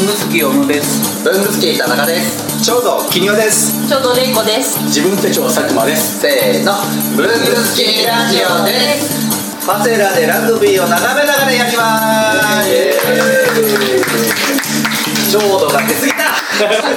[0.00, 1.22] 文具好き小野です。
[1.24, 2.64] 文具好き田中です。
[2.64, 3.86] ちょうど金曜です。
[3.86, 4.80] ちょうどれいこです。
[4.84, 6.20] 自分手帳佐久間です。
[6.20, 6.72] せーの。
[7.18, 7.36] 文具好
[7.76, 9.66] きラジオです。
[9.66, 12.00] パセラでラグビーを眺めながらやりま
[12.62, 12.70] す。
[15.30, 16.32] ちょうどが出過ぎた。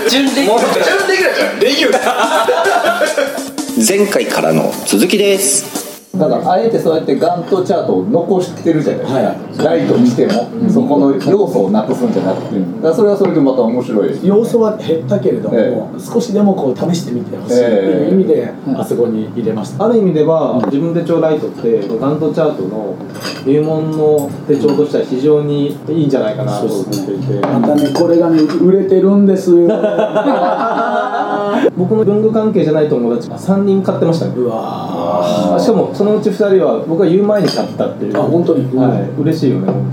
[0.09, 0.71] 準レギュもう準
[1.09, 1.59] レギュラーじゃん。
[1.59, 3.83] レギュラー。
[3.85, 5.82] 前回からの続きです
[6.14, 14.20] だからあえてそうやってガントチャートを残してるじゃないですか、ライトにしても、そこの要素をなくすんじゃなくて、だからそれはそれでまた面白い。
[14.23, 22.95] 要素は減ったけれども、え少しでもこう試してみてほしいっていう意味で、あそこに入れました、ある意味では自分手帳ライトってガントチャートの
[23.48, 27.39] 入門の手帳としては非常にいいんじゃないかなと思っていて。
[27.42, 29.50] またねこれがね売れてるんです。
[29.50, 29.68] よ
[31.75, 34.34] 僕の文具関係じゃない友達が3人買ってましたね。
[34.38, 38.17] うわしかもそのうち2人は僕が言う前に買ったっていう。
[38.17, 38.75] あ本当に？
[38.75, 39.22] はい。
[39.22, 39.91] 嬉しいよね本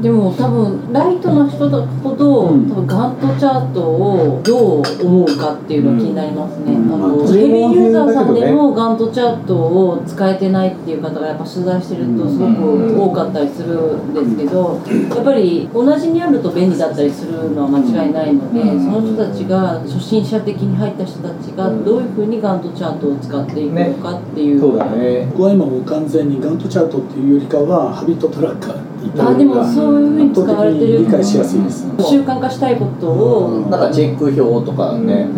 [0.00, 2.70] でも多分ライトの人ほど、うん。
[2.70, 6.94] 多分ガントチャートをどう思うかっていうのが気になりますね、うん。
[6.94, 14.80] あのうんヘビーユーザーさんでもガントチャートを使えてないっていう方がやっぱ取材してるとすごく多かったりするんですけど
[15.14, 25.26] やっぱり同じにあると便利だったりするのは間違いないのでその人たちが初心者的に入った人たちがどういうふうにガントチャートを使っていくのかっていう、当そうだね。
[25.30, 28.85] 僕は今もう完全にガントチャートっていうよりかはハビットトラッカー
[29.18, 35.28] あでもそういうふうに使われてる理解しやすいです、習慣化したいことを、なんかチェック表とかね、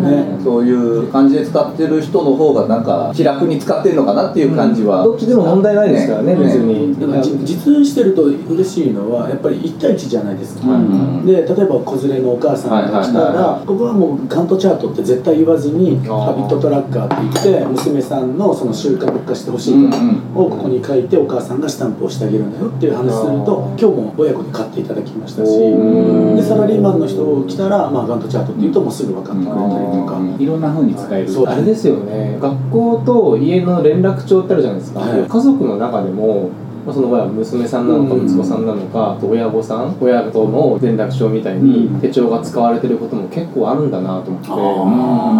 [0.43, 6.99] そういう感じで使ってる人の方がなんか気楽に使ってるのかなっていう感じは、どっちでも問題ないですからね別に。
[6.99, 11.25] だからじ実演してると嬉しいのはやっぱり1対1じゃないですか、ん。
[11.25, 19.95] で例えば子連れのお母さんが来たはいはいはいら僕はもうガントチャートって絶対言わずにハビットトラッカーって言って娘さんのその習慣化してほしいこ
[20.35, 30.19] とをここに書いてお母さんがスタンプをしてあげるんだよっていう話すると今日も親子で買っていただきましたしでサラリーマンの人来たら、まあ、ガントチャートって言うともうすぐ分かってくれたりとか。
[30.39, 31.31] いろんな風に使える。
[31.31, 31.47] そう。
[31.47, 32.37] あれですよね。
[32.39, 35.27] 学校と家の連絡帳ってあるじゃないですか、はい。
[35.27, 36.49] 家族の中でも
[36.85, 42.01] まあその場合は娘さんなのかうん息子さんなのか、あと親御さん親との連絡帳みたいにうん。
[42.01, 44.55] 手帳が使われてることも結構あるんだなと思って、あ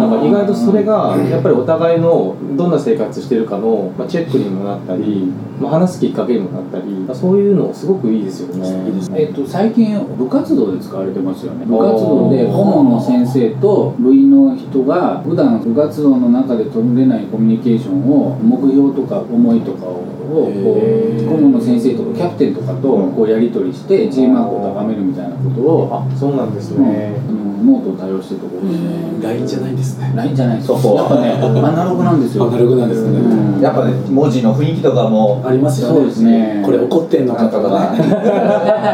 [0.00, 5.26] なんか意外とそれがやっぱりお互いのどんな生活してるかの、まあ、チェックにもなったり、
[5.60, 6.84] まあ、話すきっかけにもなったり
[7.14, 8.90] そういうのすごくいいですよね。
[9.14, 11.64] えっと、最近部活動で使われてますよね。
[11.66, 28.76] 部活動で顧問の先生と部員の人が普段部活動の中で取れないコミュニケーションを目標とか思いとかをこう顧問の先生とかキャプテンとかとこうやり取りしてチームワークを高めるみたいなことをあそうなんですね、あのノートを対応してるところで。
[28.76, 30.12] すね LINE じゃないんですね。
[30.14, 30.66] LINE じゃないです。
[30.68, 32.48] そこやっぱねアナログなんですよ。
[32.48, 33.18] アナログなんですね。
[33.18, 33.60] うん。
[33.60, 35.94] やっぱね文字の雰囲気とかもありますよね。
[35.94, 36.62] そうですね。
[36.64, 37.98] これ怒ってんのかとかね。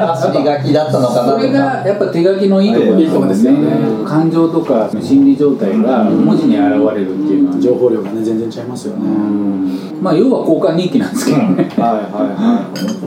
[0.07, 4.07] 走り書きだったのかなそれがやっぱ手書きのいいところいいとこですよね。
[4.07, 6.65] 感情とか心理状態が文字に現
[6.95, 9.03] れるっていうのは、情報量がね全然違いますよね、
[10.01, 12.26] まあ要は交換日記なんですけどね、はいはいはい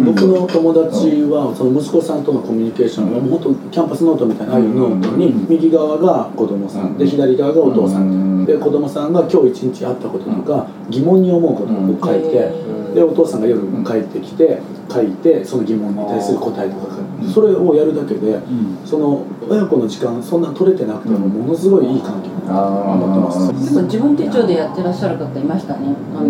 [0.05, 6.97] 僕の友達はその息子さんとのコミュニケーションはもう本当キャンパスノートみたいなああいうノートに右側が子供さん。
[6.97, 8.45] で左側がお父さん。
[8.45, 12.79] で子供さんが今日一日あったこととか疑問に思うことを書いて。
[12.93, 14.59] でお父さんが夜帰ってきて
[14.91, 18.39] 書いてその疑問に対する答えとか書いてそれをやるだけで
[18.83, 23.53] その親子の時間そんな取れてなくてもものすごいいい環境にあなってます。
[23.53, 25.95] 結構自分手帳でやってらっしゃる方いましたね。
[26.17, 26.29] あの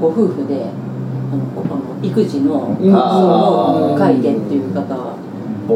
[0.00, 0.66] ご夫婦で。
[0.66, 0.89] あ
[1.36, 2.94] のこあの育児のうん。
[2.94, 5.16] を書いてっていう方は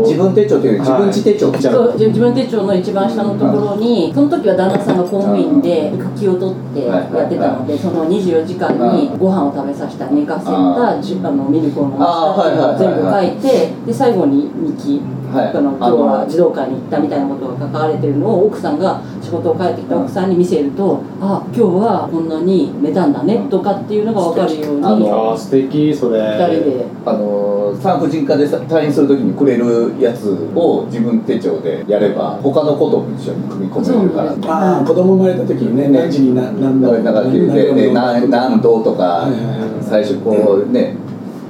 [0.02, 1.92] 自分手帳っていう自分自手帳じゃそう。
[1.92, 15.00] 自自分手帳の一番下のところにその時は旦那さんが公務員で育休を取ってやってたのでその24時間にご飯を食べさせた寝かせたじあのミルクを飲ませた全部書いてで最後に日記
[15.34, 15.48] はい。
[15.56, 26.20] あの今日は児童館に行ったみたいなことが書かれてるのを奥さんが仕事を帰ってきた奥さんに見せるとあ今日はこんなに寝たんだねとかっていうのが分かるようにあ素敵それ。
[26.20, 26.86] 2人で。
[27.04, 34.30] あの産婦人科でさ退院するときにくれるやつを自分手帳でやれば他のことも一緒に組み込めるから。
[34.30, 37.40] そうなんですああ子供生まれた時にね何時に何何度だからで
[37.74, 39.82] で何何度とかはいはいはい。
[39.82, 40.96] 最初こうね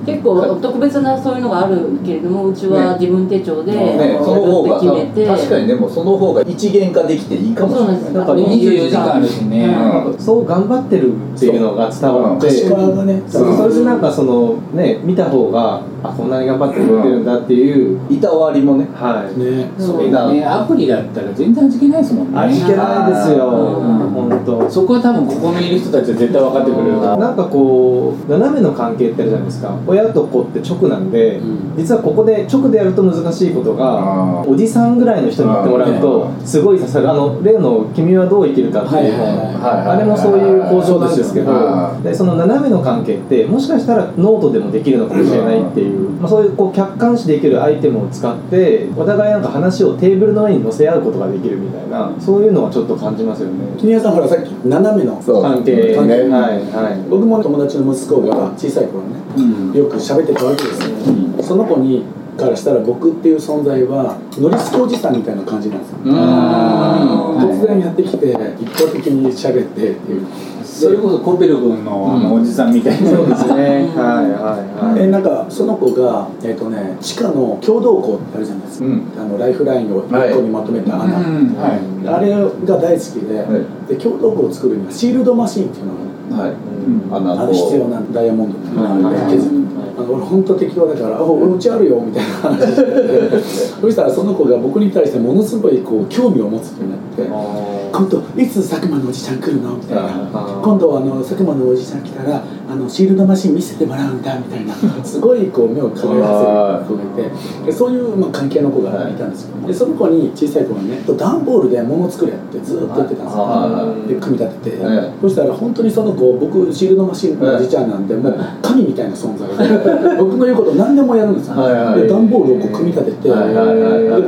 [0.04, 5.26] 結構特別なそういうのがあるけれどもうちは自分手帳で、ねその方が決めて。
[5.26, 7.96] 確かにでもその方が一元化できていいかもしれない。
[7.96, 8.12] そうなんです。
[8.14, 9.14] なんか24時間。
[9.14, 10.18] あるしね、うん。
[10.18, 12.50] そう頑張ってるっていうのが伝わって。
[12.50, 18.86] それでなんかそのね見た方があこんなに頑張ってくれてるんだっていう、いたわりもね。
[18.94, 19.38] はい。
[19.38, 19.70] ね。
[19.78, 22.38] そうね、アプリだったら全然味気ないですもんね。
[22.38, 23.48] 味気ないですよ。
[23.48, 23.98] うん。
[24.10, 24.70] 本当。
[24.70, 29.76] そこは多分ここにいる人たちは絶対分かってくれるなんかこう斜めの関係ってあるじゃないですか。
[29.86, 31.76] 親親と子って直なんで、うん。
[31.76, 37.10] 実はここで直でやると難しいことがおじさんぐらいの人にやってもらうとすごい刺さる。
[37.10, 38.94] あの例の「君はどう生きるか」っていう。
[38.94, 53.54] はいはいはい本あれもそういう構造なんですけどはでその斜めの関係ってもしかしたらノートでもできるのかもしれないっていう、まあ、そういうこう客観視できるアイテムを使ってお互いなんか話をテーブルの上に載せ合うことができるみたいなそういうのはちょっと感じますよね。
[53.78, 55.94] 君谷さんほらさっき斜めの関係。
[55.94, 57.08] 関係はいはい。
[57.08, 60.96] 僕も友達の息子が小さい頃ね、よく喋ってたわけですよ、
[61.42, 62.04] その子に
[62.36, 70.26] からしたら僕っていう存在はノリスケおじさんみたいな感じなんですよ、突然やってきて一方的に喋ってっていう
[70.74, 73.88] それこそコペル君のあのおじさんみたいな、そうですね。
[73.94, 75.02] はいはいはい。
[75.04, 79.02] えなんかその子が、えっとね、地下の共同庫ってあるじゃないですか、うん。
[79.16, 82.08] あのライフラインを一個にまとめた穴、うんはい。
[82.08, 83.44] あれが大好きで,、は
[83.88, 85.86] で共同庫を作るにはシールドマシンっていう
[86.32, 86.52] のがはい。
[86.52, 87.28] うん。
[87.28, 89.63] 穴あれ必要なんダイヤモンドっていうので削る
[89.96, 92.30] あの俺本当適当だから「あ俺うちあるよ」みたいな。
[92.50, 93.42] 話してて
[93.80, 97.22] そしたらその子が僕に対してものすごいこう興味を持つようになって
[97.92, 100.02] 「今度いつ佐久間のおじちゃん来るの?」みたいな。
[100.34, 102.42] あ「今度あの佐久間のおじちゃん来たら
[102.74, 104.74] あのシールドマシン見せてもらうんだ」みたいな。
[105.04, 107.66] すごいこう目を輝かせる子がいて。
[107.66, 109.54] でそういう、まあ、関係の子がいたんですよ。
[109.66, 113.42] でその子に小さい子がね段ボールで物作れってずっと言ってたんですよ。
[113.42, 114.08] はい。
[114.08, 121.54] で組み立てて、はいそしたら本当にその子僕シールドマシンのおじちゃんなんでもう神みたいな存在で 僕の言うこと何でもやるんですよ、
[121.94, 123.34] で段ボールをこう組み立てて、で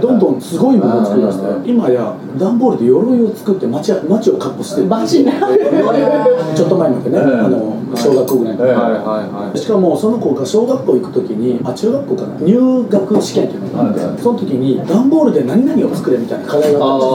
[0.00, 4.86] どんどんすごいものを作りましてはい今や段ボールで鎧を作って街街をカッポしてる。
[4.86, 5.24] 街
[6.54, 7.26] ちょっと前までね、はい。
[7.40, 12.36] あの小学校ぐらいはいはいしかもその子が小学校行く時にあ中学校かな。
[12.40, 14.22] 入学試験っていうのがあって、はいはい。
[14.22, 17.06] その時に段ボールで何々を作れみたいな課題があった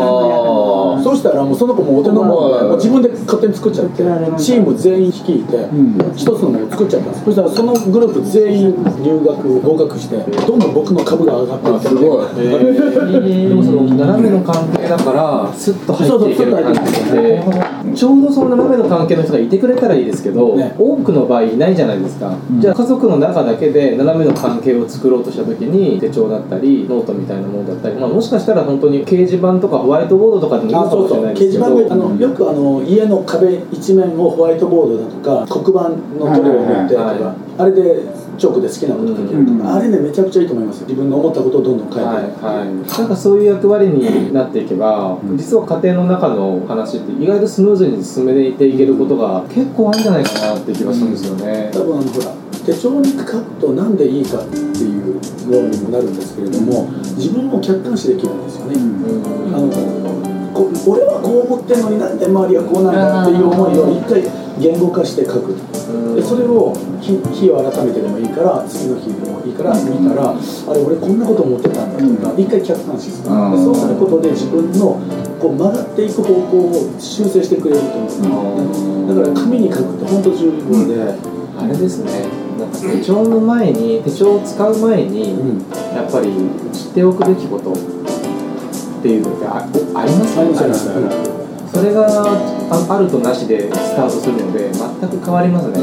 [0.95, 4.03] んですそうしたらもうその子も大人も自分で勝手に作っちゃって
[4.41, 5.69] チーム全員率いて
[6.15, 7.25] 一つのものを作っちゃったんです。
[7.25, 12.25] そしたらそのグループ全員入学合格してどんどん僕の株が上がっていってすごい
[13.11, 17.43] でもその斜めの関係だからスッと入っていける感じで
[17.95, 20.75] ちょうどその斜めの関係の人がいてくれたらいいですけど、ね。
[20.77, 37.35] 多くの場合いないじゃないですか、じゃあ家族の中だけで斜めの関係を作ろうとした時に手帳だったりノートみたいなものだったり、まあ、もしかしたら本当に掲示板とかホワイトボードとかでもいいあそうそうかもしれないですけど掲示板であのよくあの家の壁一面をホワイトボードだとか黒板の塗料を塗ってとか、はいはい。
[37.57, 39.67] あれでチョークで好きなこと書けるとか、うん。
[39.67, 51.69] あれねめちゃくちゃいいと思います自分の思ったことをどんどん書いて、はいはい、なんかそういう役割になっていけば、実は家庭の中の話って意外とスムーズに進めていけることが結構あるんじゃないかなって気がするんですよね。
[51.73, 55.15] 多分あのほら手帳に書くとなんでいいかっていう
[55.49, 58.75] のにもなるんですけれども自分を客観視できるんですよね、
[59.53, 60.11] あの
[60.53, 64.21] こ俺はこう思ってるのになんで周りはこうなんだっていう思いを一回
[64.61, 65.55] 言語化して書く。
[66.15, 73.29] でそれを日日を改めてでもいいから次の日でもいいから見たらあれ俺こんなこと思ってたんだとか一回客観視する。
[73.29, 74.99] そうすることで自分の
[75.39, 81.15] こう曲がっていく方向を修正してくれると思うだから紙に書くって本当重要で、
[81.57, 82.27] あれですね。
[82.59, 85.59] なんか手帳の前に手帳を使う前に、うん。
[85.95, 86.31] やっぱり
[86.71, 87.75] 知っておくべきことっ
[89.01, 90.63] ていうのってあありますあります。
[90.63, 91.40] ありますよね
[91.73, 95.81] それがああるとなしでスタートするので全く変わりますね、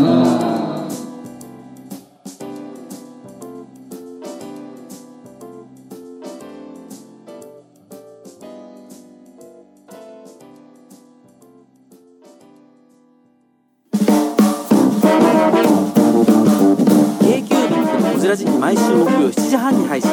[18.61, 20.11] 毎週木曜7時半に配信。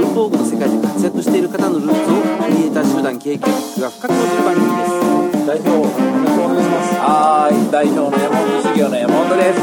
[0.00, 3.48] 文房具の世界で活躍している方のルーツをクリエイター集団 q b が
[3.90, 5.05] 深く落ちる番組です
[5.46, 9.60] 代表よろしくお願いしますはい、代表の山本修行の山本です。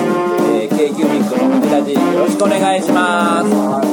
[0.56, 3.52] えー、k q ミックのこちらじよろしくお願いします。
[3.52, 3.93] お願いします。